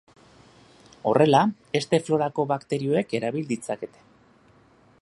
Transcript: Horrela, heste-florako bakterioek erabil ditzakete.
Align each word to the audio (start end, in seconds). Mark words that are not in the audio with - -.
Horrela, 1.11 1.41
heste-florako 1.81 2.47
bakterioek 2.53 3.15
erabil 3.21 3.47
ditzakete. 3.53 4.05